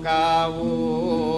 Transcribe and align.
kawuh 0.00 1.31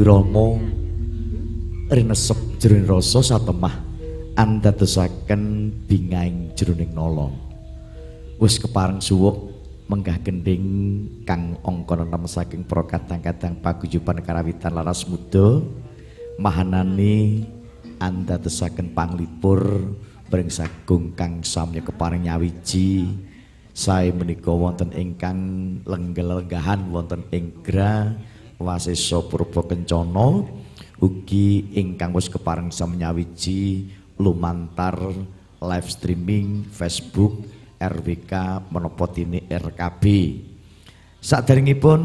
wirama 0.00 0.56
rinesep 1.92 2.56
jroning 2.56 2.88
rasa 2.88 3.20
satemah 3.20 3.76
andadosaken 4.32 5.68
bingaing 5.84 6.56
jroning 6.56 6.88
nala. 6.96 7.28
Wis 8.40 8.56
kepareng 8.56 9.04
suwuk 9.04 9.52
menggah 9.92 10.16
gending 10.24 10.64
kang 11.28 11.52
angka 11.60 12.00
6 12.00 12.16
saking 12.32 12.64
para 12.64 12.88
kadang-kadang 12.88 13.60
paguyuban 13.60 14.24
karawitan 14.24 14.72
laras 14.72 15.04
muda 15.04 15.60
mahanani 16.40 17.44
andadosaken 18.00 18.96
panglipur 18.96 19.84
bring 20.32 20.48
sagung 20.48 21.12
kang 21.12 21.44
samya 21.44 21.84
kepareng 21.84 22.24
nyawiji. 22.24 23.04
Sae 23.76 24.16
menika 24.16 24.48
wonten 24.48 24.96
ingkang 24.96 25.40
lenggel-lenggahan 25.84 26.88
wonten 26.88 27.20
ing 27.36 27.52
gra 27.60 28.16
Wasesa 28.60 29.24
Purba 29.24 29.64
Kencana 29.64 30.44
ugi 31.00 31.72
ingkang 31.72 32.12
wis 32.12 32.28
kepareng 32.28 32.68
samnyawiji 32.68 33.88
lumantar 34.20 35.00
live 35.64 35.88
streaming 35.88 36.68
Facebook 36.68 37.40
RWK 37.80 38.32
menapa 38.68 39.08
dene 39.08 39.48
RKB. 39.48 40.04
Saderengipun 41.24 42.00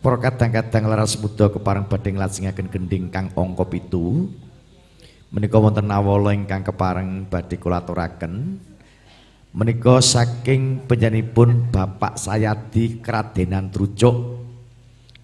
para 0.00 0.16
kadang-kadang 0.18 0.88
laras 0.88 1.14
muda 1.20 1.52
kepareng 1.52 1.86
badhe 1.86 2.10
nglajengaken 2.16 2.68
gending 2.72 3.06
kang 3.12 3.28
angka 3.36 3.64
7 3.68 3.92
menika 5.32 5.56
wonten 5.62 5.88
awala 5.88 6.34
ingkang 6.34 6.66
kepareng 6.66 7.28
badhe 7.30 7.56
kula 7.56 7.80
aturaken 7.84 8.58
menika 9.54 10.02
saking 10.02 10.88
penyanipun 10.90 11.70
Bapak 11.70 12.18
Sayadi 12.18 12.98
Kradenan 12.98 13.70
Trucuk 13.70 14.41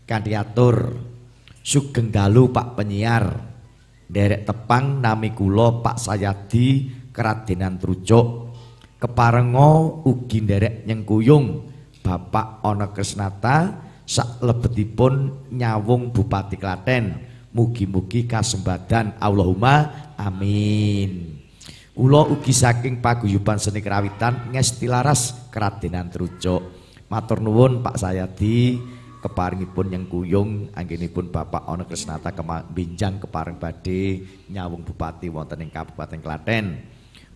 kandiatur 0.09 0.97
Sugeng 1.61 2.09
Dalu 2.09 2.49
Pak 2.49 2.81
penyiar. 2.81 3.29
Derek 4.09 4.49
tepang 4.49 5.05
nami 5.05 5.37
kula 5.37 5.85
Pak 5.85 6.01
Sayadi 6.01 6.89
Keradenan 7.13 7.77
Trucuk. 7.77 8.57
Keparengo 8.97 10.01
ugi 10.09 10.41
derek 10.41 10.89
nyengkuyung. 10.89 11.77
Bapak 12.01 12.65
Ana 12.65 12.89
Krisnata 12.89 13.85
sak 14.09 14.41
lebetipun 14.41 15.45
nyawung 15.53 16.09
Bupati 16.09 16.57
Klaten. 16.57 17.29
Mugi-mugi 17.53 18.25
kasembadan 18.25 19.21
Allahumma 19.21 19.93
amin. 20.17 21.37
Ula 22.01 22.25
ugi 22.25 22.57
saking 22.57 23.05
paguyuban 23.05 23.61
seni 23.61 23.85
kerawitan 23.85 24.57
ngesti 24.57 24.89
laras 24.89 25.53
Keradenan 25.53 26.09
Trucuk. 26.09 26.65
Matur 27.13 27.45
nuwun 27.45 27.85
Pak 27.85 28.01
Sayadi 28.01 28.81
keparingipun 29.19 29.87
yang 29.91 30.05
kuyung 30.07 30.71
anggenipun 30.73 31.31
Bapak 31.35 31.67
Ono 31.67 31.85
Krisnata 31.85 32.31
binjang 32.71 33.19
keparing 33.19 33.59
badhe 33.59 34.23
nyawung 34.51 34.87
bupati 34.87 35.27
wonten 35.27 35.67
ing 35.67 35.71
Kabupaten 35.71 36.21
Klaten. 36.23 36.67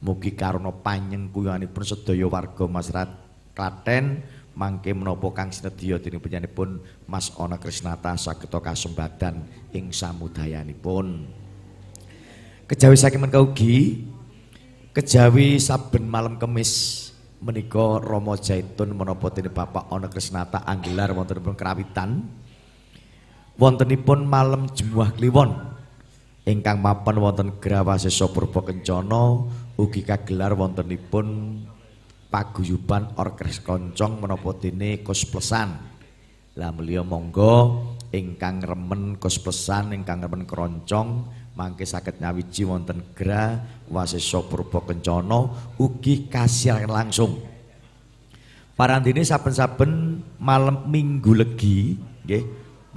Mugi 0.02 0.34
karana 0.34 0.74
panyengkuyunganipun 0.74 1.84
sedaya 1.86 2.26
warga 2.26 2.66
masyarakat 2.66 3.10
Klaten 3.54 4.24
mangke 4.56 4.92
menapa 4.96 5.28
kang 5.32 5.52
sinedya 5.52 6.00
dening 6.00 6.20
panjenenganipun 6.20 6.80
Mas 7.04 7.32
Ono 7.36 7.56
Krisnata 7.60 8.16
sageta 8.16 8.58
kasembadan 8.60 9.44
ing 9.76 9.92
samudayanipun. 9.92 11.28
Kejawi 12.66 12.96
saking 12.96 13.20
menika 13.20 13.40
ugi 13.44 14.08
kejawi 14.96 15.60
saben 15.60 16.08
malam 16.08 16.36
kemis 16.40 17.11
menika 17.42 17.98
Rama 17.98 18.38
Jaitun 18.38 18.94
menapa 18.94 19.34
dene 19.34 19.50
Bapak 19.50 19.90
Ana 19.90 20.06
Krisnata 20.06 20.62
anggelar 20.62 21.10
wontenipun 21.10 21.58
kerawitan 21.58 22.22
wontenipun 23.58 24.24
malam 24.24 24.70
Jemuah 24.70 25.10
Kliwon. 25.12 25.74
Ingkang 26.42 26.82
mapan 26.82 27.22
wonten 27.22 27.48
Grawasesa 27.62 28.26
Purba 28.30 28.66
Kencana 28.66 29.46
ugi 29.78 30.02
kagelar 30.02 30.58
wontenipun 30.58 31.58
paguyuban 32.30 33.14
orkes 33.14 33.62
koncong 33.62 34.18
menapa 34.18 34.50
dene 34.58 35.06
Kosplesan. 35.06 35.70
Lah 36.58 36.70
mulia 36.74 37.06
monggo 37.06 37.86
ingkang 38.10 38.58
remen 38.58 39.22
Kosplesan 39.22 39.94
ingkang 39.94 40.18
remen 40.22 40.42
keroncong 40.42 41.41
mangke 41.52 41.84
saged 41.84 42.16
nyawiji 42.16 42.64
wonten 42.64 43.04
gra 43.12 43.60
wasesa 43.92 44.40
purba 44.40 44.80
kencana 44.80 45.52
ugi 45.76 46.28
kasihan 46.32 46.88
langsung. 46.88 47.44
Parandene 48.72 49.20
saben-saben 49.20 50.24
malam 50.40 50.88
minggu 50.88 51.36
legi 51.36 52.00
nggih 52.24 52.44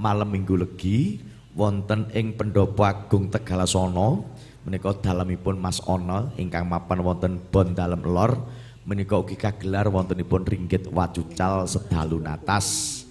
malam 0.00 0.32
minggu 0.32 0.56
legi 0.56 1.20
wonten 1.52 2.08
ing 2.16 2.32
pendopo 2.32 2.82
agung 2.88 3.28
Tegalasana 3.28 4.24
menika 4.64 4.96
dalemipun 4.96 5.60
Mas 5.60 5.78
Ana 5.84 6.32
ingkang 6.40 6.64
mapan 6.64 7.04
wonten 7.04 7.38
Bon 7.52 7.70
Dalem 7.76 8.02
Lor 8.08 8.40
menika 8.88 9.20
ugi 9.20 9.36
kagelar 9.36 9.92
wontenipun 9.92 10.48
ringgit 10.48 10.88
wacucal 10.88 11.68
sedalu 11.68 12.24
natas. 12.24 13.02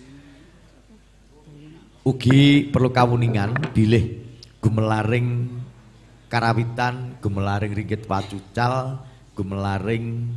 Ugi 2.01 2.69
perlu 2.69 2.89
kawuningan 2.89 3.73
bilih 3.73 4.24
gumelaring 4.65 5.61
karawitan, 6.25 7.21
gumelaring 7.21 7.77
ringgit 7.77 8.09
pacucal, 8.09 8.97
gumelaring 9.37 10.33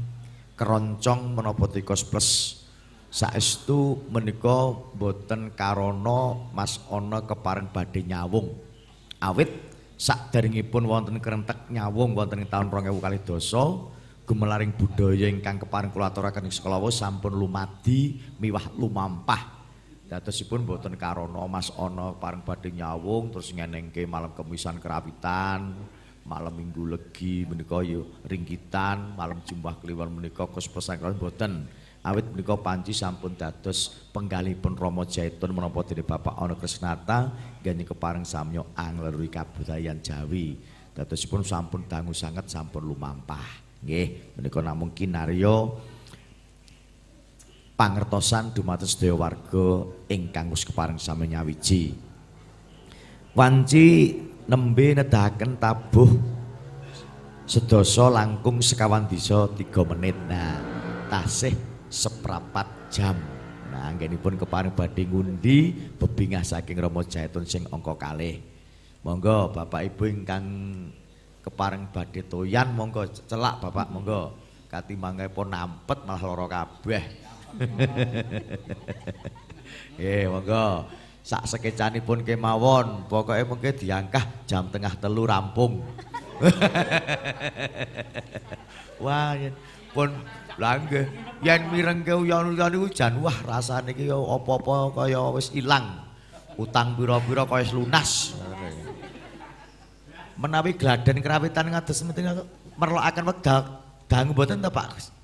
keroncong 0.52 1.32
menapa 1.32 1.64
tikos 1.72 2.04
plus 2.04 2.60
saestu 3.08 4.04
menika 4.12 4.76
boten 4.92 5.56
karono 5.56 6.52
Mas 6.52 6.76
Ana 6.92 7.24
kepareng 7.24 7.72
badhe 7.72 8.04
nyawung. 8.04 8.52
Awit 9.16 9.48
sakderengipun 9.96 10.84
wonten 10.84 11.16
kerentek 11.24 11.72
nyawung 11.72 12.12
wonten 12.12 12.44
ing 12.44 12.52
taun 12.52 12.68
2000 12.68 13.24
doso 13.24 13.96
gumelaring 14.28 14.76
budaya 14.76 15.24
ingkang 15.24 15.56
kepareng 15.56 15.88
kula 15.88 16.12
aturaken 16.12 16.46
ing 16.46 16.54
sekolah 16.54 16.76
sampun 16.92 17.32
lumadi 17.32 18.20
miwah 18.36 18.76
lumampah 18.76 19.57
Dadosipun 20.08 20.64
mboten 20.64 20.96
karono 20.96 21.44
Mas 21.52 21.68
Ana 21.76 22.16
pareng 22.16 22.40
badhe 22.40 22.72
nyawung 22.72 23.28
terus 23.28 23.52
ngenengke 23.52 24.08
malam 24.08 24.32
kemisan 24.32 24.80
kerawitan, 24.80 25.76
malam 26.24 26.56
Minggu 26.56 26.88
Legi 26.88 27.44
menika 27.44 27.84
yo 27.84 28.08
ringkitan, 28.24 29.12
malam 29.12 29.44
Jumat 29.44 29.84
Kliwon 29.84 30.16
menika 30.16 30.48
kos 30.48 30.64
pesangkran 30.64 31.20
mboten. 31.20 31.68
Awit 32.08 32.24
menika 32.32 32.56
panci 32.56 32.96
sampun 32.96 33.36
dados 33.36 34.08
penggalipun 34.08 34.80
Rama 34.80 35.04
Jaitun 35.04 35.52
menapa 35.52 35.84
dene 35.84 36.00
Bapak 36.00 36.40
Ana 36.40 36.56
Krisnata 36.56 37.28
gani 37.60 37.84
kepareng 37.84 38.24
samya 38.24 38.64
anglerui 38.80 39.28
kabudayan 39.28 40.00
Jawi. 40.00 40.56
Dadosipun 40.96 41.44
sampun 41.44 41.84
dangu 41.84 42.16
sanget 42.16 42.48
sampun 42.48 42.80
lumampah. 42.80 43.68
Nggih, 43.84 44.40
menika 44.40 44.64
namung 44.64 44.96
kinarya 44.96 45.68
pangertosan 47.78 48.50
dumados 48.50 48.98
sedaya 48.98 49.14
warga 49.14 49.86
ingkang 50.10 50.50
wis 50.50 50.66
kepareng 50.66 50.98
sami 50.98 51.30
nyawiji. 51.30 51.94
Wanci 53.38 54.18
nembe 54.50 54.98
nedahaken 54.98 55.54
tabuh 55.62 56.10
sedasa 57.46 58.10
langkung 58.10 58.58
sekawan 58.58 59.06
disa 59.06 59.46
3 59.46 59.62
menit. 59.94 60.18
Nah, 60.26 60.58
tasih 61.06 61.54
seprapat 61.86 62.66
jam. 62.90 63.14
Nah, 63.70 63.94
anggenipun 63.94 64.34
kepareng 64.34 64.74
badhe 64.74 65.06
ngundi 65.06 65.70
bebingah 66.02 66.42
saking 66.42 66.82
Rama 66.82 67.06
Jaitun 67.06 67.46
sing 67.46 67.62
angka 67.70 67.94
kalih. 67.94 68.42
Monggo 69.06 69.54
Bapak 69.54 69.86
Ibu 69.94 70.04
ingkang 70.10 70.44
kepareng 71.46 71.94
badhe 71.94 72.26
toyan 72.26 72.74
monggo 72.74 73.06
celak 73.06 73.62
Bapak 73.62 73.94
monggo 73.94 74.34
katimbangipun 74.66 75.54
nampet 75.54 76.02
malah 76.02 76.26
lara 76.26 76.46
kabeh. 76.50 77.27
Eh, 79.98 80.30
monggo. 80.30 80.86
Sak 81.26 81.44
sekecanipun 81.44 82.22
kemawon, 82.22 83.10
pokoke 83.10 83.42
mengke 83.44 83.74
diangkah 83.74 84.24
jam 84.46 84.70
tengah 84.70 84.94
telu 84.96 85.26
rampung. 85.26 85.82
Wah, 89.02 89.34
yen 89.34 89.52
pun 89.92 90.14
langge. 90.56 91.10
Yen 91.42 91.66
mirengke 91.74 92.14
uyon-uyon 92.14 92.78
iku 92.78 92.88
jan 92.94 93.18
wah 93.18 93.34
rasane 93.42 93.90
iki 93.90 94.06
apa-apa 94.08 94.94
kaya 94.94 95.20
wis 95.34 95.50
ilang. 95.52 96.06
Utang 96.54 96.94
pira-pira 96.94 97.42
kaya 97.42 97.66
wis 97.66 97.74
lunas. 97.74 98.10
Menawi 100.38 100.78
gladen 100.78 101.18
kerawitan 101.18 101.74
ngados 101.74 102.06
mending 102.06 102.46
merlokaken 102.78 103.26
wekdal 103.26 103.60
dangu 104.06 104.30
mboten 104.30 104.62
ta 104.62 104.70
Pak? 104.70 105.17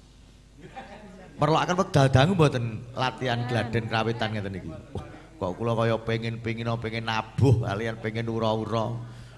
Merlokaken 1.39 1.77
wekdal 1.79 2.07
dangu 2.11 2.33
mboten 2.39 2.85
latihan 2.95 3.43
gladen 3.47 3.85
krawitan 3.91 4.29
ngeten 4.35 4.55
iki. 4.59 4.71
Wah, 4.71 5.05
kok 5.41 5.53
kula 5.59 5.73
kaya 5.75 5.97
pengin-pengin 5.99 6.71
pengen 6.79 7.05
nabuh 7.11 7.67
kalian 7.67 7.99
pengen 7.99 8.31
ura-ura. 8.31 8.95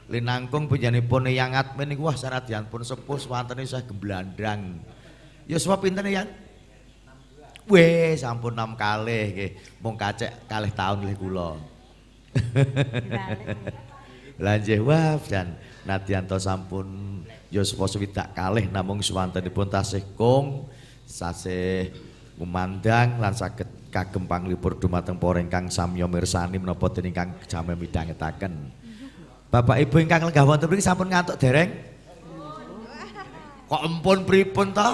Linangkung 0.07 0.71
panjenenganipun 0.71 1.27
yang 1.35 1.51
admin 1.51 1.91
niku 1.91 2.07
wah 2.07 2.15
sanadyan 2.15 2.71
pun 2.71 2.87
sepuh 2.87 3.19
wantene 3.27 3.67
saya 3.67 3.83
gemblandang. 3.83 4.79
Ya 5.51 5.59
sebab 5.59 5.83
pinten 5.83 6.07
ya? 6.07 6.23
Weh, 7.67 8.15
sampun 8.15 8.55
6 8.55 8.79
kalih 8.79 9.27
nggih. 9.35 9.51
Mung 9.83 9.99
kacek 9.99 10.47
kalih 10.47 10.71
taun 10.71 11.03
nggih 11.03 11.19
kula. 11.19 11.59
Lanjih 14.39 14.79
wah 14.87 15.19
dan 15.27 15.59
Nadianto 15.87 16.39
sampun 16.39 17.23
Yospo 17.51 17.87
swidak 17.87 18.35
kalih 18.35 18.67
namung 18.71 18.99
suwantenipun 19.03 19.71
tasih 19.71 20.03
kong 20.19 20.67
sasih 21.07 21.95
kumandang 22.37 23.23
lan 23.23 23.33
saged 23.33 23.89
kagem 23.95 24.29
panglipur 24.29 24.77
dumateng 24.77 25.17
para 25.17 25.41
ingkang 25.41 25.73
samya 25.73 26.05
mirsani 26.05 26.61
menapa 26.61 26.93
dening 26.93 27.17
ingkang 27.17 27.31
jame 27.49 27.73
midhangetaken. 27.79 28.69
Bapak 29.49 29.81
Ibu 29.81 29.97
ingkang 30.05 30.27
lenggah 30.27 30.45
wonten 30.45 30.69
mriki 30.69 30.85
sampun 30.85 31.09
ngantuk 31.09 31.41
dereng? 31.41 31.73
Kok 33.67 33.83
empun 33.83 34.29
pripun 34.29 34.71
to? 34.77 34.91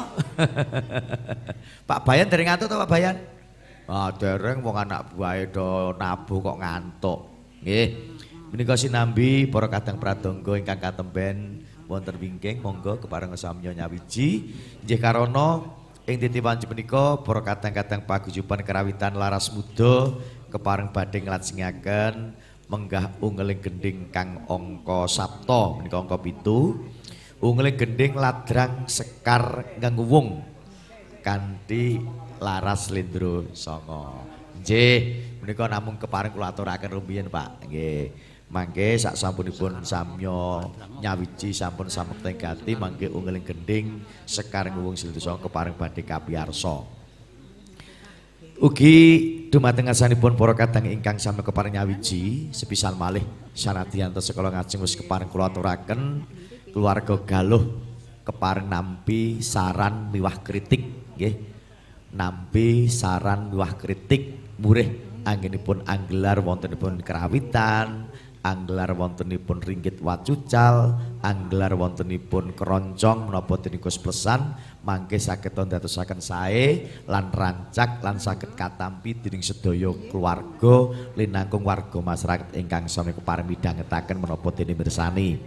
Pak 1.89 2.01
Bayan 2.07 2.31
dereng 2.31 2.47
ngantuk 2.47 2.71
to 2.71 2.77
Pak 2.79 2.91
Bayan? 2.93 3.17
Ah 3.91 4.15
dereng 4.15 4.63
wong 4.63 4.79
anak 4.79 5.11
buahe 5.13 5.51
do 5.51 5.97
nabuh 5.99 6.39
kok 6.39 6.61
ngantuk. 6.63 7.21
Nggih. 7.67 7.89
Menika 8.55 8.77
sinambi 8.77 9.49
para 9.49 9.67
kadang 9.67 9.97
pradangga 9.97 10.53
ingkang 10.61 10.79
katemben 10.79 11.65
wonten 11.89 12.17
wingking 12.21 12.63
monggo 12.63 13.01
kepareng 13.03 13.35
samya 13.35 13.75
nyawiji. 13.75 14.55
Nggih 14.87 15.01
karana 15.03 15.65
ing 16.03 16.19
titipan 16.19 16.59
menika 16.59 17.23
para 17.23 17.41
kadang-kadang 17.47 18.03
paguyuban 18.03 18.63
kerawitan 18.67 19.15
laras 19.15 19.55
muda 19.55 20.11
kepareng 20.51 20.91
badhe 20.91 21.23
nglajengaken 21.23 22.35
menggah 22.67 23.15
ungeling 23.23 23.63
gending 23.63 24.11
kang 24.11 24.43
angka 24.51 25.07
sapta 25.07 25.79
menika 25.79 26.03
angka 26.03 26.19
7. 26.19 27.43
Ungeling 27.43 27.77
gending 27.79 28.13
ladrang 28.19 28.87
sekar 28.87 29.77
nganggo 29.79 30.05
wung 30.07 30.29
kanthi 31.23 32.03
laras 32.43 32.91
lendro 32.91 33.47
songo. 33.55 34.27
Nggih, 34.63 34.99
menika 35.43 35.67
namung 35.67 35.99
kepareng 35.99 36.35
kula 36.35 36.55
aturaken 36.55 36.99
rumiyin 36.99 37.27
Pak. 37.31 37.67
Nggih. 37.67 38.32
Mangke 38.53 39.01
sak 39.01 39.17
sampunipun 39.17 39.81
samya 39.81 40.69
nyawiji 41.01 41.57
sampun 41.57 41.89
samekten 41.89 42.37
gati 42.37 42.77
mangke 42.77 43.09
ungeling 43.09 43.41
gending 43.41 44.05
sekareng 44.29 44.77
wong 44.77 44.93
silendra 44.93 45.41
kepareng 45.41 45.73
badhe 45.73 46.05
kapiyarsa. 46.05 46.85
Ugi 48.61 48.95
dumateng 49.49 49.89
asanipun 49.89 50.37
para 50.37 50.53
kadang 50.53 50.85
ingkang 50.85 51.17
sami 51.17 51.41
kepareng 51.41 51.81
nyawiji 51.81 52.53
sepisan 52.53 52.93
malih 53.01 53.25
sanadyan 53.57 54.13
sekolah 54.13 54.53
ngajeng 54.53 54.85
wis 54.85 55.01
kepareng 55.01 55.33
kula 55.33 55.49
aturaken 55.49 56.21
keluarga 56.77 57.17
galuh 57.25 57.73
kepareng 58.21 58.69
nampi 58.69 59.41
saran 59.41 60.13
miwah 60.13 60.37
kritik 60.45 61.09
nggih. 61.17 61.41
Nampi 62.13 62.93
saran 62.93 63.49
miwah 63.49 63.73
kritik 63.81 64.37
murih 64.61 64.93
anggenipun 65.25 65.89
anggelar 65.89 66.45
wontenipun 66.45 67.01
kerawitan 67.01 68.12
anggelar 68.43 68.91
wontenipun 68.99 69.63
ringgit 69.63 70.03
wacucal, 70.03 70.99
anggelar 71.23 71.79
wontenipun 71.79 72.53
keroncong 72.59 73.31
menapa 73.31 73.55
tinikus 73.63 74.03
pesan 74.03 74.59
mangke 74.83 75.17
saged 75.17 75.55
ndadosaken 75.55 76.19
sae 76.19 76.91
lan 77.07 77.31
rancak 77.31 78.03
lan 78.03 78.19
saged 78.19 78.59
katampi 78.59 79.15
dening 79.15 79.47
sedaya 79.47 79.95
keluarga 80.11 80.91
linangkung 81.15 81.63
warga 81.63 82.03
masyarakat 82.03 82.59
ingkang 82.59 82.91
sami 82.91 83.15
kepareng 83.15 83.47
midhangetaken 83.47 84.19
menapa 84.19 84.49
dening 84.51 84.77
mirsani. 84.77 85.39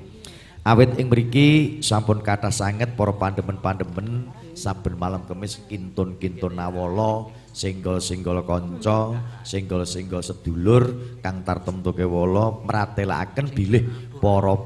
Awit 0.65 0.97
ing 0.97 1.13
mriki 1.13 1.77
sampun 1.85 2.25
kathah 2.25 2.49
sanget 2.49 2.97
para 2.97 3.13
pandemen-pandemen 3.13 4.33
saben 4.57 4.97
malam 4.97 5.21
kemis 5.29 5.61
kintun-kintun 5.69 6.57
nawala 6.57 7.29
singgol-singgol 7.56 8.43
kanca, 8.43 9.16
singgol-singgol 9.47 10.20
sedulur 10.20 10.84
kang 11.24 11.47
tartemtu 11.47 11.95
kewala 11.95 12.51
mratelakaken 12.68 13.47
bilih 13.56 13.88
para 14.20 14.60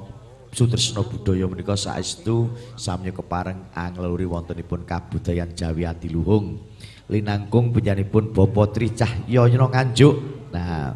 sutresna 0.49 1.05
budaya 1.05 1.45
menika 1.45 1.77
saestu 1.77 2.49
sami 2.73 3.13
kepareng 3.13 3.69
angluri 3.77 4.25
wontenipun 4.25 4.89
kabudayan 4.89 5.53
Jawi 5.53 5.85
Adiluhung. 5.85 6.65
Linangkung 7.09 7.69
penyanipun 7.73 8.33
Bapak 8.33 8.73
Tri 8.73 8.89
Cahyana 8.93 9.65
Nganjuk. 9.69 10.15
Nah, 10.53 10.93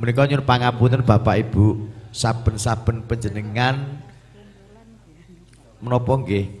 menika 0.00 0.24
nyuwun 0.24 0.44
pangapunten 0.44 1.04
Bapak 1.04 1.36
Ibu, 1.48 1.88
saben-saben 2.12 3.04
panjenengan 3.04 4.00
menapa 5.80 6.12
nggih 6.12 6.59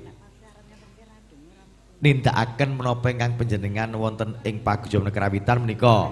nindakaken 2.00 2.80
menapa 2.80 3.12
ingkang 3.12 3.36
panjenengan 3.36 3.92
wonten 3.92 4.32
ing 4.44 4.64
paguyuban 4.64 5.12
kerawitan 5.12 5.60
menika. 5.60 6.08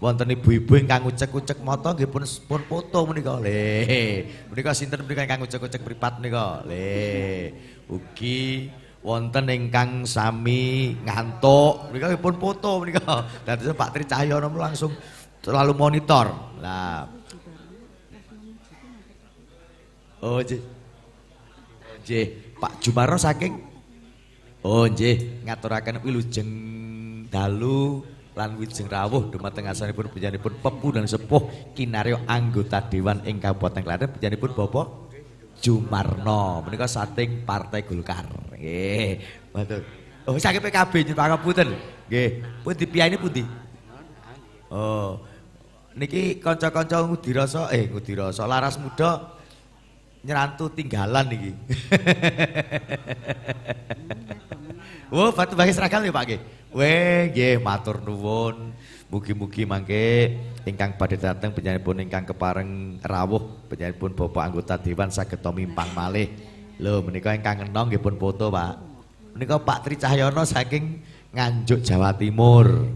Wonten 0.00 0.32
ibu-ibu 0.32 0.80
ingkang 0.80 1.04
ucek-ucek 1.04 1.60
mata 1.60 1.92
nggih 1.92 2.08
pun 2.08 2.24
pun 2.24 2.60
foto 2.64 3.04
menika. 3.08 3.36
Le 3.40 4.24
menika 4.48 4.72
sinten 4.72 5.04
menika 5.04 5.24
ingkang 5.24 5.44
ucek-ucek 5.44 5.80
pripat 5.84 6.20
menika? 6.20 6.64
Le 6.64 7.52
ugi 7.88 8.68
wonten 9.00 9.48
ingkang 9.48 10.04
sami 10.04 10.96
ngantuk 11.04 11.88
menika 11.92 12.16
pun 12.20 12.36
foto 12.36 12.80
menika. 12.80 13.24
Dadi 13.44 13.72
Pak 13.72 13.90
Tri 13.96 14.04
Cahyono 14.08 14.48
langsung 14.56 14.92
selalu 15.40 15.72
monitor. 15.76 16.32
Lah. 16.60 17.08
Oh, 20.20 20.44
J. 20.44 20.60
J. 22.04 22.28
Pak 22.60 22.76
Jumarno 22.84 23.16
saking 23.16 23.69
Oh 24.60 24.84
nggih, 24.84 25.44
ngaturaken 25.48 26.04
wilujeng 26.04 26.50
dalu 27.32 28.04
lan 28.36 28.60
wijeng 28.60 28.86
rawuh 28.86 29.32
dumateng 29.32 29.72
asanipun 29.72 30.12
panjenenganipun 30.12 30.60
pepu 30.60 30.92
dan 30.92 31.08
sepuh 31.08 31.72
kinarya 31.72 32.20
anggota 32.28 32.78
dewan 32.84 33.24
ing 33.24 33.40
Kabupaten 33.40 33.82
Klaten 33.82 34.08
panjenenganipun 34.12 34.52
Bapak 34.52 34.86
Jumarno 35.60 36.60
menika 36.64 36.84
sating 36.84 37.44
Partai 37.48 37.88
Golkar. 37.88 38.28
Nggih, 38.52 39.20
betul. 39.52 39.80
Oh, 40.28 40.36
saking 40.36 40.60
PKB 40.60 40.92
nyuwun 41.08 41.16
pangapunten. 41.16 41.68
Nggih, 42.12 42.28
pundi 42.60 42.84
piyane 42.84 43.16
pundi? 43.16 43.42
Oh. 44.68 45.24
Niki 45.96 46.38
kanca-kanca 46.38 47.02
ngudi 47.02 47.34
rasa 47.34 47.66
eh 47.74 47.90
ngudi 47.90 48.14
rasa 48.14 48.46
laras 48.46 48.78
muda 48.78 49.39
nyerantu 50.24 50.68
tinggalan 50.72 51.26
niki. 51.28 51.52
Oh, 55.10 55.34
batu 55.34 55.58
bagi 55.58 55.74
seragam 55.74 56.06
ya 56.06 56.14
Pak 56.14 56.22
nggih. 56.22 56.40
Weh, 56.70 57.34
nggih 57.34 57.58
matur 57.58 57.98
nuwun. 57.98 58.70
Mugi-mugi 59.10 59.66
mangke 59.66 60.38
ingkang 60.62 60.94
badhe 60.94 61.18
dateng 61.18 61.50
penyanipun 61.50 61.98
ingkang 61.98 62.22
kepareng 62.30 63.02
rawuh 63.02 63.66
penyanipun 63.66 64.14
Bapak 64.14 64.54
anggota 64.54 64.78
dewan 64.78 65.10
saged 65.10 65.42
mimpang 65.50 65.90
malih. 65.98 66.30
Lho 66.78 67.02
menika 67.02 67.34
ingkang 67.34 67.66
enong 67.66 67.90
nggih 67.90 67.98
pun 67.98 68.14
foto, 68.14 68.54
Pak. 68.54 68.72
Menika 69.34 69.58
Pak 69.58 69.78
Tri 69.82 69.98
Cahyono 69.98 70.46
saking 70.46 71.02
Nganjuk 71.34 71.82
Jawa 71.82 72.14
Timur. 72.14 72.86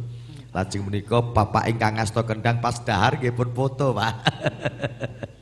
Lajeng 0.55 0.87
menika 0.87 1.19
Bapak 1.19 1.67
ingkang 1.67 1.99
ngasta 1.99 2.23
kendang 2.23 2.63
pas 2.63 2.79
dahar 2.79 3.19
nggih 3.19 3.35
pun 3.35 3.51
foto, 3.51 3.91
Pak. 3.91 4.15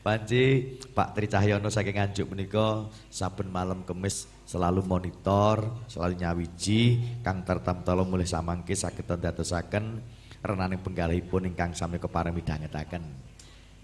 Panci 0.00 0.76
Pak 0.94 1.18
Tri 1.18 1.26
Cahyono 1.26 1.66
saking 1.66 1.98
Nganjuk 1.98 2.26
menika 2.30 2.86
saben 3.10 3.50
malam 3.50 3.82
kemis 3.82 4.30
selalu 4.46 4.86
monitor, 4.86 5.66
selalu 5.90 6.22
nyawiji 6.22 7.02
kang 7.26 7.42
tertam-tolo 7.42 8.06
mulih 8.06 8.28
samangke 8.28 8.78
saged 8.78 9.06
ndadosaken 9.06 9.98
renaning 10.46 10.78
penggalihipun 10.78 11.50
ingkang 11.50 11.74
sami 11.74 11.98
kepareng 11.98 12.30
midhangetaken. 12.30 13.02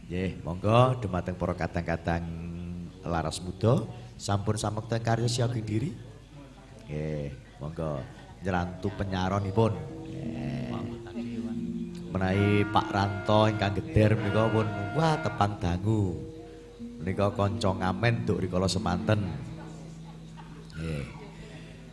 Nggih, 0.06 0.38
monggo 0.46 0.98
dumateng 1.02 1.34
para 1.34 1.54
kadang-kadang 1.58 2.22
laras 3.02 3.42
muda 3.42 3.82
sampun 4.14 4.54
samekten 4.54 5.02
karya 5.02 5.26
siaging 5.26 5.66
diri. 5.66 5.90
Nggih, 6.86 7.34
monggo 7.58 7.98
nyerantu 8.46 8.88
penyaronipun. 8.94 9.72
Menawi 12.12 12.68
Pak 12.68 12.86
Ranto 12.92 13.48
ingkang 13.48 13.72
geder 13.80 14.12
menika 14.20 14.44
pun 14.52 14.68
wah 14.92 15.16
tepang 15.16 15.56
dangu. 15.56 16.20
Menika 17.00 17.32
kanca 17.32 17.72
ngamen 17.72 18.28
nduk 18.28 18.44
rikala 18.44 18.68
semanten. 18.68 19.24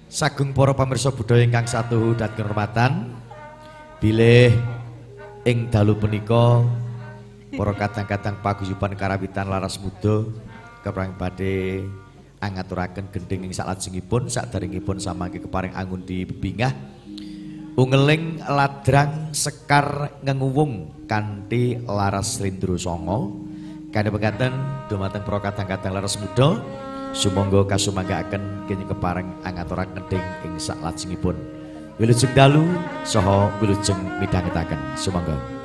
Sagung 0.09 0.51
para 0.51 0.75
pamirsa 0.75 1.13
budaya 1.13 1.45
ingkang 1.45 1.69
satu 1.69 2.17
dan 2.17 2.33
kehormatan 2.35 3.15
bilih 4.03 4.51
ing 5.47 5.71
dalu 5.71 5.95
punika 5.95 6.65
para 7.53 7.73
kadang-kadang 7.77 8.35
paguyuban 8.43 8.97
karawitan 8.97 9.47
laras 9.47 9.79
muda 9.79 10.25
keprang 10.81 11.13
badhe 11.15 11.85
angaturaken 12.39 13.11
gending 13.11 13.49
ing 13.49 13.53
salajengipun 13.53 14.31
sadaringipun 14.31 14.97
samangke 14.97 15.43
keparing 15.43 15.75
angun 15.75 16.01
di 16.01 16.23
bebingah 16.23 16.71
ungeling 17.79 18.43
ladrang 18.43 19.31
sekar 19.31 20.19
ngenguwung 20.19 21.07
kanthi 21.07 21.79
laras 21.87 22.43
lindro 22.43 22.75
songo 22.75 23.39
kanthi 23.95 24.11
pengganten 24.11 24.51
dumateng 24.91 25.23
para 25.23 25.39
kadang-kadang 25.47 25.95
laras 25.95 26.19
muda 26.19 26.59
Sumangga 27.09 27.65
kasumanggaken 27.65 28.69
kene 28.69 28.85
kepareng 28.85 29.33
angaturaken 29.41 29.97
gending 29.97 30.21
ing 30.45 30.61
saklajengipun. 30.61 31.33
Wilujeng 31.97 32.29
dalu 32.37 32.61
saha 33.01 33.49
wilujeng 33.57 33.97
midhangetaken. 34.21 34.77
Sumangga. 34.93 35.58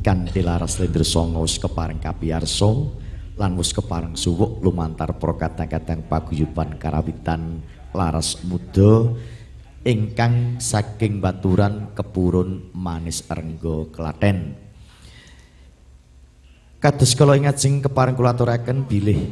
Kanthi 0.00 0.40
laras 0.40 0.80
lendra 0.80 1.04
sanga 1.04 1.40
wis 1.40 1.60
kepareng 1.60 2.00
kapiyarsa 2.00 2.72
lan 3.36 3.52
wis 3.56 3.72
kepareng 3.72 4.16
suwuk 4.16 4.60
lumantar 4.64 5.16
para 5.16 5.36
kadang-kadang 5.36 6.04
paguyuban 6.08 6.76
karawitan 6.80 7.60
laras 7.92 8.40
muda 8.44 9.12
ingkang 9.84 10.60
saking 10.60 11.24
baturan 11.24 11.96
kepurun 11.96 12.68
manis 12.76 13.24
renggo 13.28 13.88
Klaten. 13.88 14.52
Kados 16.80 17.12
kala 17.12 17.36
ingat 17.36 17.60
sing 17.60 17.84
kepareng 17.84 18.16
kula 18.16 18.32
aturaken 18.32 18.88
bilih 18.88 19.28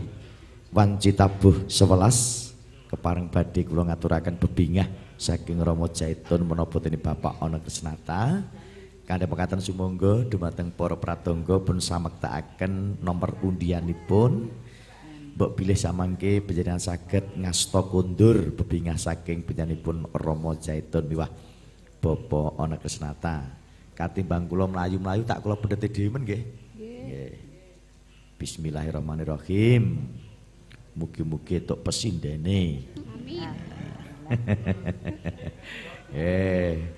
wanci 0.72 1.16
tabuh 1.16 1.64
11 1.68 2.92
kepareng 2.92 3.32
badhe 3.32 3.64
kula 3.64 3.88
ngaturaken 3.88 4.36
bebingah 4.36 4.88
saking 5.16 5.60
Rama 5.60 5.88
Jaitun 5.88 6.44
menapa 6.44 6.76
dene 6.80 7.00
Bapak 7.00 7.40
ana 7.40 7.56
kesnata 7.60 8.44
kanthi 9.08 9.24
pekatan 9.24 9.64
sumangga 9.64 10.28
dumateng 10.28 10.68
para 10.68 10.92
pratangga 10.92 11.56
pun 11.64 11.80
samektakaken 11.80 13.00
nomor 13.00 13.40
undianipun. 13.40 14.52
Mbok 15.32 15.54
bilih 15.56 15.78
samangke 15.78 16.44
panjenengan 16.44 16.82
saged 16.82 17.40
ngasta 17.40 17.80
kundur 17.88 18.52
bebingah 18.52 19.00
saking 19.00 19.48
panjenenganipun 19.48 20.12
Rama 20.12 20.52
Jaitun 20.60 21.08
miwah 21.08 21.30
Bapak 21.98 22.58
ana 22.60 22.76
kesnata 22.76 23.48
katimbang 23.96 24.46
kula 24.46 24.70
mlayu-mlayu 24.70 25.26
tak 25.26 25.40
kula 25.40 25.56
pendhete 25.56 25.88
dhewe 25.88 26.12
men 26.12 26.22
nggih. 26.28 26.42
Nggih. 26.76 27.34
Bismillahirrahmanirrahim. 28.36 30.04
Mugi-mugi 30.94 31.64
tok 31.64 31.80
pesindene. 31.80 32.84
Amin. 33.08 33.50
Eh, 36.08 36.88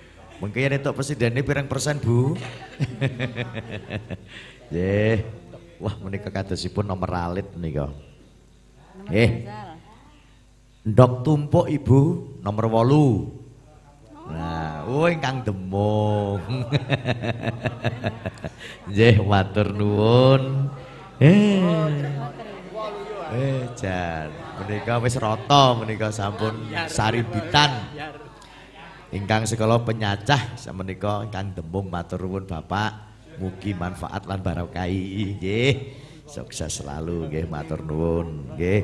mungkin 0.41 0.81
untuk 0.81 0.97
presiden 0.97 1.37
ini 1.37 1.45
pirang 1.45 1.69
persen 1.69 2.01
bu? 2.01 2.33
Ye, 4.75 5.21
wah 5.77 5.95
menikah 6.01 6.33
kadosipun 6.33 6.89
nomor 6.89 7.13
alit 7.13 7.47
nih 7.55 7.85
Eh, 9.11 9.45
ndok 10.87 11.13
tumpuk 11.23 11.67
ibu 11.69 12.01
nomor 12.41 12.65
walu. 12.73 13.37
Nah, 14.31 14.87
oh 14.87 15.11
ingkang 15.11 15.43
demung. 15.43 16.39
Nggih, 18.89 19.17
matur 19.27 19.75
nuwun. 19.75 20.71
Eh. 21.19 21.59
Eh, 23.31 23.63
jan. 23.75 24.31
menika 24.61 25.01
wis 25.01 25.17
rata 25.17 25.73
menika 25.73 26.13
sampun 26.13 26.53
saribitan 26.85 27.81
ingkang 29.11 29.43
sekolah 29.47 29.83
penyacah 29.83 30.55
menika 30.71 31.27
ingkang 31.27 31.55
dembung 31.55 31.91
matur 31.91 32.23
nuwun 32.23 32.47
Bapak. 32.47 33.11
Mugi 33.41 33.73
manfaat 33.73 34.29
lan 34.29 34.45
barokah 34.45 34.87
nggih. 34.87 35.75
Sukses 36.29 36.83
selalu 36.83 37.27
nggih 37.31 37.47
matur 37.51 37.83
nuwun 37.83 38.55
nggih. 38.55 38.81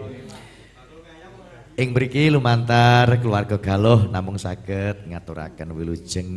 Ing 1.77 1.93
mriki 1.93 2.33
lumantar 2.33 3.21
keluarga 3.21 3.61
galuh 3.61 4.09
namung 4.09 4.41
saged 4.41 5.13
ngaturaken 5.13 5.77
wilujeng 5.77 6.31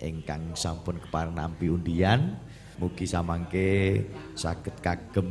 ingkang 0.00 0.56
sampun 0.56 0.96
kepareng 0.96 1.36
nampi 1.36 1.68
undian. 1.68 2.40
Mugi 2.80 3.04
samangke 3.04 4.08
saged 4.32 4.80
kagem 4.80 5.28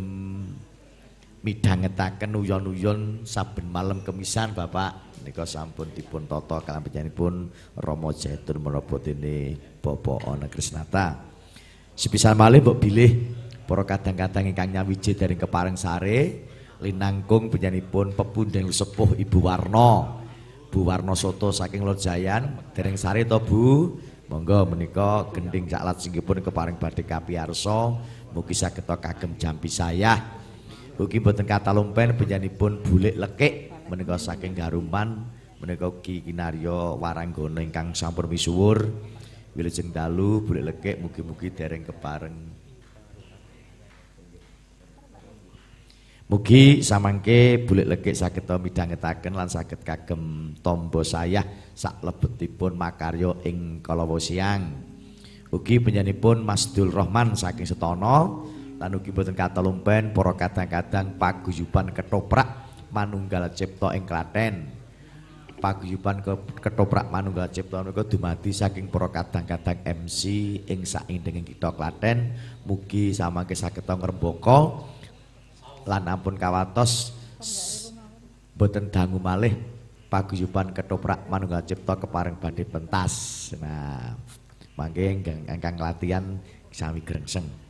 midhangetaken 1.42 2.36
uyon-uyon 2.36 3.26
saben 3.26 3.66
malam 3.74 4.06
kemisan 4.06 4.54
Bapak 4.54 5.09
nika 5.30 5.46
sampun 5.46 5.94
dipun 5.94 6.26
tata 6.26 6.58
kaliyan 6.66 6.82
panjenenganipun 6.90 7.34
Rama 7.78 8.10
Jaitun 8.18 8.66
menapa 8.66 8.98
dene 8.98 9.54
Bapak 9.78 10.26
Ana 10.26 10.50
Krisnata. 10.50 11.22
Sepisan 11.94 12.34
malih 12.34 12.66
mbok 12.66 12.82
bilih 12.82 13.30
para 13.70 13.86
kadang-kadang 13.86 14.50
ingkang 14.50 14.74
nyawiji 14.74 15.14
dereng 15.14 15.38
kepareng 15.38 15.78
sare 15.78 16.50
linangkung 16.82 17.54
panjenenganipun 17.54 18.18
pepundhen 18.18 18.74
sepuh 18.74 19.14
Ibu 19.22 19.40
Warna. 19.46 20.18
Bu 20.74 20.82
Warna 20.90 21.14
Soto 21.14 21.54
saking 21.54 21.86
Lojayan 21.86 22.74
dereng 22.74 22.98
sare 22.98 23.22
to 23.30 23.38
Bu. 23.38 24.02
Monggo 24.34 24.66
menika 24.66 25.30
gending 25.30 25.70
caklat 25.70 26.02
singgipun 26.02 26.42
kepareng 26.42 26.78
badhe 26.78 27.06
kapiyarsa 27.06 27.98
mugi 28.34 28.58
saged 28.58 28.86
kagem 28.86 29.38
jampi 29.38 29.70
saya. 29.70 30.42
Ugi 30.98 31.22
boten 31.22 31.46
kata 31.46 31.70
lumpen 31.70 32.18
penyanipun 32.18 32.82
bulik 32.82 33.14
lekik 33.18 33.69
menika 33.90 34.16
saking 34.22 34.54
Garumpan 34.54 35.26
menika 35.58 35.90
Ki 36.00 36.22
Kinaryo 36.22 36.96
Waranggana 37.02 37.66
ingkang 37.66 37.98
sampun 37.98 38.30
misuwur 38.30 38.86
wilujeng 39.58 39.90
dalu 39.90 40.46
bulik 40.46 40.64
lekik 40.70 40.96
mugi-mugi 41.02 41.50
dereng 41.52 41.84
kepareng 41.84 42.38
Mugi 46.30 46.86
samangke 46.86 47.58
bulik 47.66 47.90
lekik 47.90 48.14
saged 48.14 48.46
midhangetaken 48.46 49.34
lan 49.34 49.50
saged 49.50 49.82
kagem 49.82 50.54
tombo 50.62 51.02
sayah 51.02 51.42
sak 51.74 52.06
lebetipun 52.06 52.78
makarya 52.78 53.34
ing 53.50 53.82
kalawa 53.82 54.22
siang. 54.22 54.78
Ugi 55.50 55.82
penyanipun 55.82 56.46
Mas 56.46 56.70
Dul 56.70 56.94
Rahman 56.94 57.34
saking 57.34 57.66
Setono 57.66 58.46
lan 58.78 58.94
ugi 58.94 59.10
boten 59.10 59.34
kata 59.34 59.58
lumpen 59.58 60.14
para 60.14 60.38
kadang-kadang 60.38 61.18
paguyuban 61.18 61.90
ketoprak 61.98 62.69
manunggal 62.92 63.50
cipta 63.54 63.96
ing 63.96 64.06
Klaten. 64.06 64.78
Paguyuban 65.60 66.24
ke 66.24 66.34
ketoprak 66.64 67.12
manunggal 67.12 67.52
cipta 67.52 67.84
menika 67.84 68.08
dumadi 68.08 68.56
saking 68.56 68.88
para 68.88 69.12
kadang-kadang 69.12 69.84
MC 69.84 70.22
ing 70.72 70.88
saindenging 70.88 71.44
kita 71.44 71.76
Klaten. 71.76 72.36
Mugi 72.64 73.12
samangke 73.12 73.54
saged 73.54 73.84
ngrembaka. 73.84 74.88
Lan 75.84 76.06
ampun 76.08 76.40
kawatos 76.40 77.16
boten 78.56 78.92
dangu 78.92 79.20
malih 79.20 79.56
paguyuban 80.12 80.76
ketoprak 80.76 81.28
manunggal 81.32 81.64
cipta 81.64 81.96
kepareng 81.96 82.36
badhe 82.40 82.64
pentas. 82.68 83.14
Nah 83.60 84.16
mangke 84.80 85.12
ingkang 85.12 85.76
latihan 85.76 86.40
sami 86.72 87.04
grengseng 87.04 87.69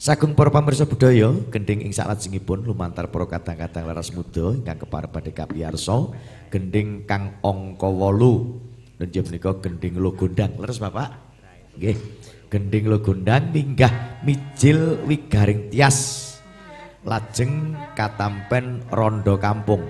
Sagung 0.00 0.32
para 0.32 0.48
pamirsa 0.48 0.88
budaya 0.88 1.28
gending 1.52 1.84
ing 1.84 1.92
salajengipun 1.92 2.64
lumantar 2.64 3.12
para 3.12 3.28
kadang-kadang 3.28 3.84
laras 3.84 4.08
muda 4.16 4.56
ingkang 4.56 4.80
keparep 4.80 5.12
badhe 5.12 5.28
kapiyarsa 5.28 6.16
gending 6.48 7.04
kang 7.04 7.36
angka 7.44 7.84
8 7.84 8.96
njenengan 8.96 9.28
menika 9.28 9.50
gending 9.60 10.00
lo 10.00 10.16
gondang 10.16 10.56
leres 10.56 10.80
Bapak? 10.80 11.12
Nggih. 11.76 12.00
Gending 12.48 12.88
lo 12.88 13.04
gondang 13.04 13.52
minggah 13.52 14.24
mijil 14.24 15.04
wigaring 15.04 15.68
tias. 15.68 16.32
Lajeng 17.04 17.76
katampen 17.92 18.80
rondo 18.88 19.36
kampung 19.36 19.84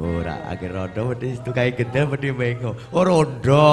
Ora 0.00 0.48
akhir 0.48 0.72
rondo 0.72 1.12
wedi 1.12 1.36
tukai 1.36 1.76
gede 1.76 2.08
wedi 2.08 2.32
mengo. 2.32 2.72
Oh 2.96 3.04
rondo. 3.04 3.68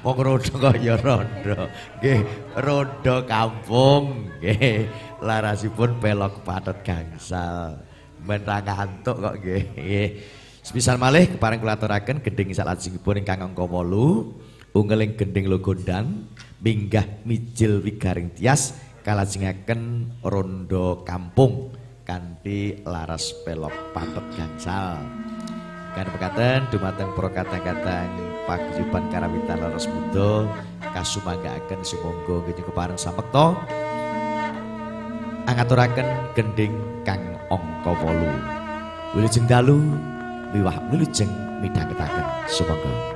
Wong 0.00 0.16
rondo 0.16 0.52
kok 0.56 0.76
ya 0.80 0.96
rondo. 0.96 1.68
Nggih, 2.00 2.20
rondo 2.64 3.16
kampung. 3.28 4.32
Nggih. 4.40 4.88
Larasipun 5.20 6.00
pelok 6.00 6.40
patot 6.48 6.80
gangsal. 6.80 7.76
Ra 8.24 8.56
ngantuk 8.64 9.16
kok 9.20 9.34
nggih. 9.44 9.64
Nggih. 9.76 10.08
Semisal 10.64 10.96
malih 10.96 11.28
kepareng 11.36 11.60
kula 11.60 11.76
aturaken 11.76 12.24
gending 12.24 12.56
salajengipun 12.56 13.20
ingkang 13.20 13.44
angka 13.44 13.68
8. 13.68 14.72
Unggeling 14.72 15.12
gending 15.12 15.44
lo 15.52 15.60
gondang 15.60 16.24
minggah 16.64 17.04
mijil 17.28 17.84
wigaring 17.84 18.32
tias 18.32 18.74
kalajengaken 19.04 20.08
rondo 20.24 21.04
kampung 21.04 21.68
kanthi 22.08 22.80
laras 22.88 23.36
pelok 23.44 23.92
patot 23.92 24.24
gangsal. 24.32 25.04
Kan 25.94 26.10
pekaten 26.10 26.66
dumateng 26.74 27.14
para 27.14 27.30
kadang-kadang 27.30 28.10
paguyuban 28.50 29.06
karawitan 29.14 29.62
leres 29.62 29.86
Buddha 29.86 30.50
kasumanggaaken 30.90 31.86
sumangga 31.86 32.42
nggih 32.42 32.66
kepareng 32.66 32.98
samekta. 32.98 33.54
Angaturaken 35.46 36.34
gending 36.34 36.74
kang 37.06 37.22
angka 37.46 37.94
8 37.94 39.14
wilujeng 39.14 39.46
dalu 39.46 39.78
miwah 40.50 40.74
wilujeng 40.90 41.30
midhangetaken 41.62 42.26
sumangga 42.50 43.13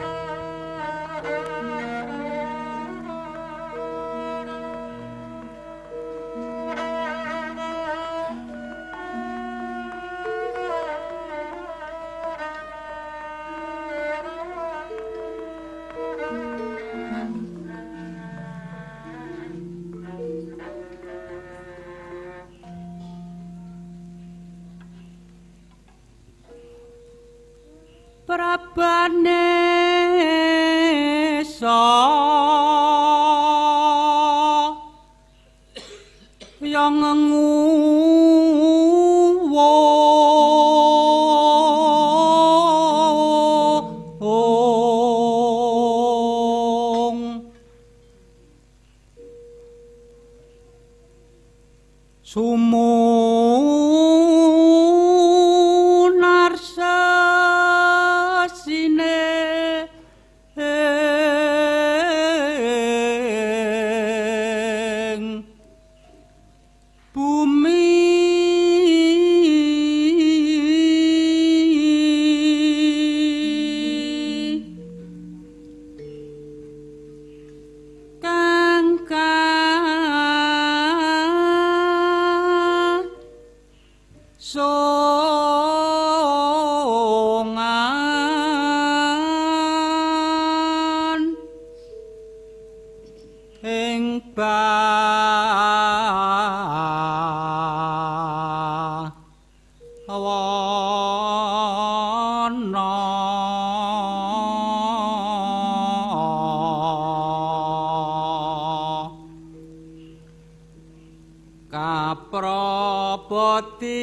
kapraboti 113.29 114.01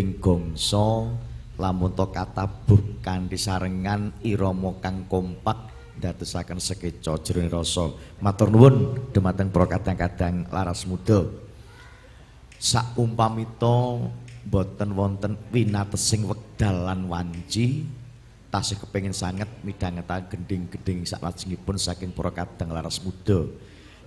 wujuding 0.00 0.16
gongso 0.16 1.12
lamun 1.60 1.92
to 1.92 2.08
katabuh 2.08 3.04
kanthi 3.04 3.36
sarengan 3.36 4.16
irama 4.24 4.72
kang 4.80 5.04
kompak 5.04 5.68
ndadosaken 6.00 6.56
sekeca 6.56 7.20
jroning 7.20 7.52
rasa 7.52 7.92
matur 8.16 8.48
nuwun 8.48 8.96
dumateng 9.12 9.52
para 9.52 9.68
kadang-kadang 9.76 10.48
laras 10.48 10.88
muda 10.88 11.28
sak 12.56 12.96
umpamita 12.96 14.08
boten 14.48 14.96
wonten 14.96 15.36
winatesing 15.52 16.24
wekdal 16.24 16.88
lan 16.88 17.04
wanci 17.04 17.84
tasih 18.48 18.80
kepengin 18.80 19.12
sanget 19.12 19.52
midhangetaken 19.60 20.32
gending-gending 20.32 21.04
saklajengipun 21.04 21.76
saking 21.76 22.10
para 22.10 22.34
kadang 22.34 22.74
laras 22.74 22.98
muda. 22.98 23.46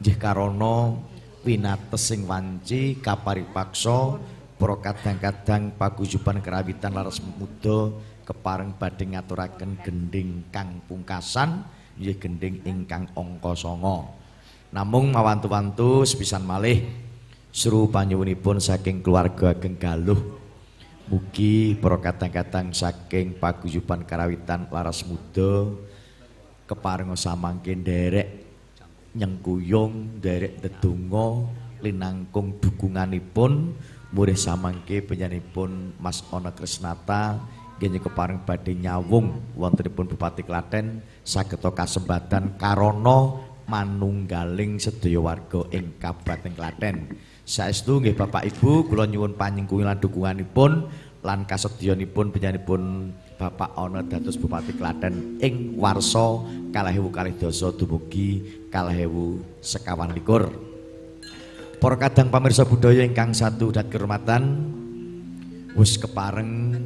Nggih 0.03 0.19
karana 0.19 0.99
winatesing 1.47 2.27
wanci 2.27 2.99
kaparipaksa 2.99 4.19
para 4.64 4.80
kadang-kadang 4.80 5.76
paguyuban 5.76 6.40
kerawitan 6.40 6.95
laras 6.95 7.19
muda 7.19 7.91
kepareng 8.23 8.72
badhe 8.80 9.11
ngaturaken 9.11 9.76
gending 9.84 10.48
kang 10.56 10.80
pungkasan 10.88 11.68
nggih 11.99 12.15
gending 12.15 12.64
ingkang 12.64 13.11
angka 13.11 13.60
9. 13.60 14.72
Namung 14.72 15.11
mawantu-wantu 15.11 16.07
sepisan 16.07 16.48
malih 16.48 16.80
seru 17.52 17.91
panyuwunipun 17.91 18.64
saking 18.64 19.03
keluarga 19.03 19.52
ageng 19.52 19.76
galuh 19.76 20.40
Mugi 21.11 21.76
para 21.76 21.99
kadang-kadang 21.99 22.72
saking 22.72 23.35
paguyuban 23.35 24.07
karawitan 24.07 24.72
laras 24.72 25.03
muda 25.03 25.76
keparenga 26.72 27.19
samangke 27.19 27.76
nderek 27.76 28.27
nyengkuyung 29.11 30.23
nderek 30.23 30.64
dedonga 30.64 31.52
linangkung 31.84 32.64
dukunganipun 32.64 33.76
murih 34.14 34.38
samangke 34.38 35.02
penyanipun 35.02 35.98
Mas 35.98 36.22
Ona 36.30 36.53
Krisnata 36.53 37.41
nggih 37.84 37.99
kepareng 37.99 38.48
badhe 38.48 38.80
nyawung 38.80 39.44
wontenipun 39.60 40.07
Bupati 40.07 40.40
Klaten 40.40 41.03
sageta 41.26 41.68
kasempatan 41.68 42.56
karana 42.56 43.44
manunggaling 43.68 44.80
sedaya 44.80 45.19
warga 45.19 45.68
ing 45.76 45.99
Kabupaten 45.99 46.53
Klaten. 46.56 47.11
Saestu 47.44 47.99
nggih 47.99 48.15
Bapak 48.15 48.48
Ibu 48.48 48.88
kula 48.88 49.03
nyuwun 49.03 49.35
panyengkungan 49.35 49.91
lan 49.91 49.99
dukunganipun 49.99 50.88
lan 51.27 51.44
kasedyanipun 51.44 52.31
penyanipun 52.31 53.11
Bapak 53.35 53.76
Ana 53.76 53.99
dados 53.99 54.40
Bupati 54.40 54.80
Klaten 54.80 55.44
ing 55.44 55.76
warsa 55.76 56.40
2012 56.72 57.52
dumugi 57.76 58.64
2021. 58.72 60.72
Para 61.84 61.99
kadang 61.99 62.31
pamirsa 62.31 62.64
budaya 62.64 63.03
ingkang 63.03 63.35
satu 63.35 63.68
dan 63.68 63.91
kehormatan 63.91 64.72
wis 65.76 65.99
kepareng 65.99 66.80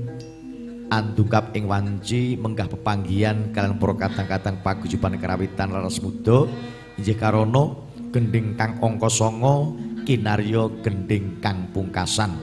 andungkap 0.89 1.53
ing 1.53 1.69
wanci 1.69 2.33
menggah 2.33 2.65
pepanggian 2.65 3.53
kalian 3.53 3.77
para 3.77 3.93
kadang-kadang 3.93 4.57
paguyuban 4.65 5.21
kerawitan 5.21 5.69
laras 5.69 6.01
muda. 6.01 6.49
Inggih 6.97 7.13
karana 7.13 7.77
gending 8.09 8.57
kang 8.57 8.81
angka 8.81 9.05
9 9.05 10.01
kinaryo 10.09 10.81
gending 10.81 11.37
kang 11.45 11.69
pungkasan. 11.77 12.33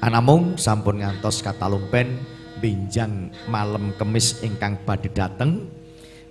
Anamung 0.00 0.56
sampun 0.56 1.04
ngantos 1.04 1.44
katalumpen 1.44 2.24
binjang 2.64 3.28
malam 3.52 3.92
kemis 4.00 4.40
ingkang 4.40 4.80
badhe 4.88 5.12
dateng. 5.12 5.68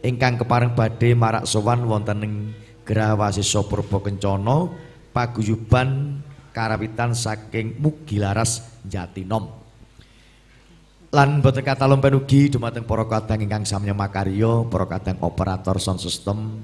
Ingkang 0.02 0.42
kepareng 0.42 0.74
badhe 0.74 1.14
marak 1.14 1.46
sowan 1.46 1.86
wonten 1.86 2.26
ing 2.26 2.34
Gerah 2.82 3.14
Wasisa 3.14 3.62
Purba 3.62 4.02
Kencana 4.02 4.74
paguyuban 5.16 6.20
karawitan 6.52 7.16
saking 7.16 7.80
Mugilaras 7.80 8.84
Jatinom. 8.84 9.48
Lan 11.16 11.40
boten 11.40 11.64
katalumpen 11.64 12.20
ugi 12.20 12.52
dumateng 12.52 12.84
para 12.84 13.08
kadang 13.08 13.40
ingkang 13.40 13.64
samya 13.64 13.96
makarya, 13.96 14.68
para 14.68 14.84
kadang 14.84 15.16
operator 15.24 15.80
sound 15.80 16.04
system 16.04 16.60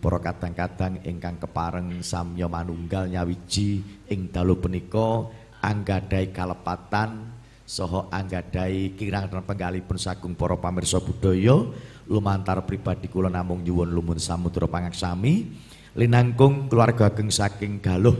para 0.00 0.16
kadang-kadang 0.16 1.04
ingkang 1.04 1.36
kepareng 1.36 2.00
samya 2.00 2.48
manunggal 2.48 3.04
nyawiji 3.04 3.84
ing 4.08 4.32
dalu 4.32 4.56
punika 4.56 5.28
anggadhahi 5.60 6.32
kalepatan 6.32 7.36
saha 7.68 8.08
anggadhahi 8.08 8.96
kirang 8.96 9.28
dan 9.28 9.44
penggalipun 9.44 10.00
sagung 10.00 10.32
para 10.32 10.56
pamirsa 10.56 11.04
budaya 11.04 11.68
lumantar 12.08 12.64
pribadi 12.64 13.12
kula 13.12 13.28
namung 13.28 13.60
nyuwun 13.60 13.92
lumun 13.92 14.16
samudra 14.16 14.64
pangaksami 14.64 15.52
linangkung 15.98 16.70
keluarga 16.70 17.10
ageng 17.10 17.30
saking 17.30 17.82
galuh 17.82 18.14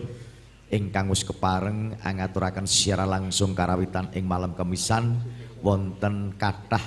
ingkang 0.70 1.10
wis 1.10 1.26
kepareng 1.26 1.98
angaturaken 2.02 2.66
secara 2.66 3.06
langsung 3.06 3.55
karawitan 3.55 4.10
ing 4.14 4.26
malam 4.26 4.55
kemisan 4.55 5.18
wonten 5.62 6.34
kathah 6.38 6.82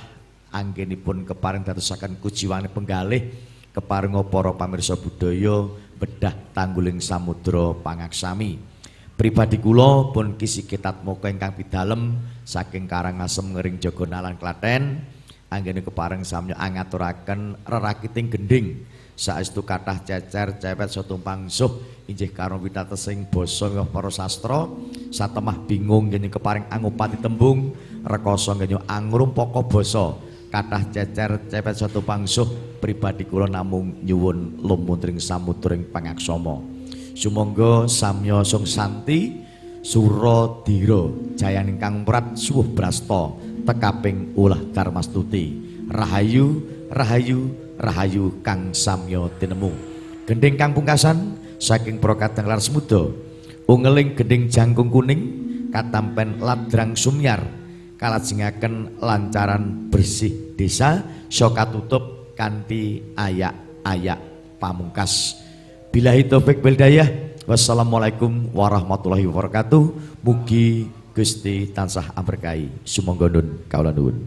anggenipun 0.51 1.27
kepareng 1.27 1.64
dadosaken 1.68 2.19
kujiwane 2.19 2.72
penggalih 2.72 3.31
keparenga 3.73 4.23
para 4.30 4.53
pamirsa 4.53 4.95
budaya 4.95 5.68
bedah 5.97 6.35
tangguling 6.53 7.01
samudra 7.01 7.73
pangaksami. 7.80 8.60
Pribadi 9.14 9.61
kula 9.61 10.10
pun 10.10 10.35
kisi 10.38 10.65
kitat 10.65 11.05
moko 11.05 11.30
ingkang 11.30 11.53
pidalem 11.53 12.18
saking 12.41 12.89
Karangasem 12.89 13.53
ngering 13.53 13.77
Jogonalan 13.77 14.41
Klaten 14.41 15.05
anggene 15.53 15.85
kepareng 15.85 16.26
samya 16.26 16.57
angaturaken 16.57 17.61
rerakiting 17.61 18.34
gending 18.34 18.68
saestu 19.14 19.61
kathah 19.61 20.02
cecer 20.02 20.57
cepet 20.60 20.90
setumpang 20.90 21.49
suh. 21.49 22.02
Injih 22.03 22.35
karo 22.35 22.60
witatesing 22.60 23.31
basa 23.31 23.72
para 23.88 24.11
sastra. 24.11 24.68
Satemah 25.14 25.64
bingung 25.69 26.11
ngene 26.11 26.27
keparing 26.27 26.68
angupati 26.68 27.22
tembung 27.22 27.72
rekoso 28.03 28.53
ngene 28.57 28.84
angrum 28.90 29.31
pokok 29.31 29.65
basa. 29.69 30.14
Kathah 30.53 30.84
cecer 30.94 31.49
cepet 31.49 31.76
satu 31.80 32.06
pangsuh 32.06 32.77
pribadi 32.77 33.26
kula 33.26 33.49
namung 33.49 34.06
nyuwun 34.06 34.61
lumuntring 34.61 35.18
samudring 35.18 35.90
pangaksama. 35.90 36.61
Sumangga 37.14 37.90
samya 37.90 38.45
sung 38.45 38.65
santi 38.65 39.44
suradira 39.84 41.11
jayaning 41.35 41.76
kang 41.76 42.07
prat 42.07 42.40
suwuh 42.40 42.65
brasta 42.72 43.35
tekaping 43.68 44.31
ulah 44.40 44.60
karmastuti 44.72 45.60
rahayu 45.91 46.64
rahayu 46.88 47.52
rahayu 47.80 48.41
kang 48.45 48.74
samya 48.74 49.30
tinemu 49.41 49.94
gending 50.24 50.56
kang 50.56 50.72
pungkasan 50.72 51.36
saking 51.60 52.00
para 52.00 52.16
kadang 52.20 52.48
laras 52.48 52.72
muda. 52.72 53.12
Ungeling 53.64 54.16
gending 54.20 54.52
jangkung 54.52 54.91
kuning 54.91 55.22
katampen 55.72 56.40
ladrang 56.44 56.95
sumyar. 56.95 57.40
Kalajengaken 57.95 59.00
lancaran 59.00 59.88
bersih 59.88 60.60
desa 60.60 61.00
soka 61.32 61.64
tutup 61.72 62.36
kanti 62.36 63.00
ayak-ayak 63.16 64.20
pamungkas. 64.60 65.40
Bilahi 65.88 66.28
taufik 66.28 66.60
bildayah 66.60 67.08
wassalamualaikum 67.48 68.52
warahmatullahi 68.52 69.24
wabarakatuh. 69.24 69.84
Mugi 70.20 70.91
Gusti 71.16 71.72
tansah 71.72 72.12
amberkahi. 72.12 72.84
Sumangga 72.84 73.32
nun 73.32 73.64
kaula 73.72 73.95
nuwun 73.95 74.20